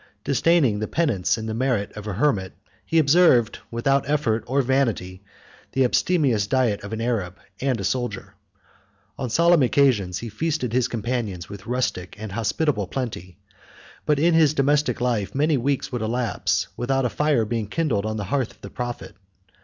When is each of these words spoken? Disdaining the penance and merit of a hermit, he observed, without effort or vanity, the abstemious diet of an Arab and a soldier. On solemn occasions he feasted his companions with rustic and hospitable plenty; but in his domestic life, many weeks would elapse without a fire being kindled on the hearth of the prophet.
Disdaining 0.23 0.79
the 0.79 0.87
penance 0.87 1.37
and 1.37 1.47
merit 1.53 1.91
of 1.95 2.07
a 2.07 2.13
hermit, 2.13 2.53
he 2.83 2.97
observed, 2.97 3.59
without 3.69 4.09
effort 4.09 4.43
or 4.47 4.63
vanity, 4.63 5.21
the 5.73 5.83
abstemious 5.83 6.47
diet 6.47 6.81
of 6.83 6.91
an 6.91 6.99
Arab 6.99 7.37
and 7.59 7.79
a 7.79 7.83
soldier. 7.83 8.33
On 9.19 9.29
solemn 9.29 9.61
occasions 9.61 10.17
he 10.17 10.27
feasted 10.27 10.73
his 10.73 10.87
companions 10.87 11.49
with 11.49 11.67
rustic 11.67 12.15
and 12.17 12.31
hospitable 12.31 12.87
plenty; 12.87 13.37
but 14.07 14.17
in 14.17 14.33
his 14.33 14.55
domestic 14.55 15.01
life, 15.01 15.35
many 15.35 15.55
weeks 15.55 15.91
would 15.91 16.01
elapse 16.01 16.67
without 16.75 17.05
a 17.05 17.09
fire 17.11 17.45
being 17.45 17.67
kindled 17.67 18.07
on 18.07 18.17
the 18.17 18.23
hearth 18.33 18.49
of 18.49 18.61
the 18.61 18.71
prophet. 18.71 19.15